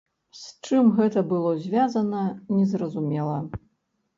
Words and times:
З 0.37 0.69
чым 0.69 0.87
гэта 0.99 1.23
было 1.33 1.51
звязана, 1.65 2.23
незразумела. 2.57 3.37